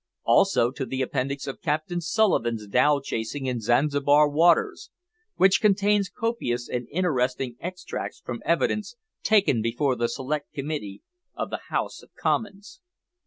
[0.23, 4.89] Also to the Appendix of Captain Sulivan's Dhow Chasing in Zanzibar Waters,
[5.35, 11.03] which contains copious and interesting extracts from evidence taken before the Select Committee
[11.35, 12.81] of the House of Commons.